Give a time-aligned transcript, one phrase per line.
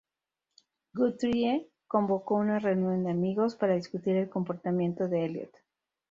[0.95, 5.53] Guthrie convocó una reunión de amigos para discutir el comportamiento de Elliott.